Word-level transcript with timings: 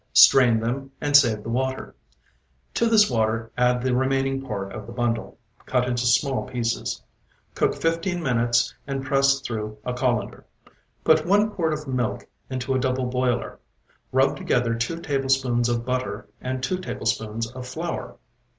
Strain 0.13 0.59
them 0.59 0.89
and 0.99 1.15
save 1.15 1.43
the 1.43 1.49
water; 1.49 1.95
to 2.73 2.87
this 2.87 3.07
water 3.07 3.51
add 3.55 3.83
the 3.83 3.93
remaining 3.95 4.41
part 4.41 4.73
of 4.73 4.87
the 4.87 4.91
bundle, 4.91 5.37
cut 5.67 5.87
into 5.87 6.07
small 6.07 6.43
pieces. 6.47 7.03
Cook 7.53 7.75
fifteen 7.75 8.19
minutes 8.23 8.73
and 8.87 9.05
press 9.05 9.41
through 9.41 9.77
a 9.85 9.93
colander. 9.93 10.43
Put 11.03 11.27
one 11.27 11.51
quart 11.51 11.71
of 11.73 11.87
milk 11.87 12.25
into 12.49 12.73
a 12.73 12.79
double 12.79 13.05
boiler; 13.05 13.59
rub 14.11 14.35
together 14.35 14.73
two 14.73 14.99
tablespoonfuls 14.99 15.69
of 15.69 15.85
butter 15.85 16.27
and 16.41 16.63
two 16.63 16.79
tablespoonfuls 16.79 17.51
of 17.51 17.67
flour. 17.67 18.15